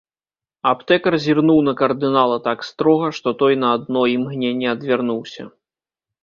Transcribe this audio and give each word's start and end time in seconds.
Аптэкар 0.69 1.17
зірнуў 1.25 1.59
на 1.67 1.73
кардынала 1.81 2.37
так 2.47 2.65
строга, 2.69 3.07
што 3.19 3.35
той 3.43 3.53
на 3.65 3.69
адно 3.77 4.01
імгненне 4.15 4.67
адвярнуўся. 4.75 5.43